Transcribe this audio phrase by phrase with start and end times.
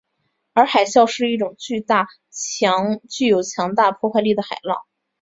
[0.53, 1.75] 而海啸是一种具
[3.27, 4.83] 有强大破坏力的海浪。